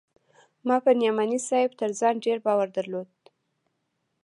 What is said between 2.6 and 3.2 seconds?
درلود.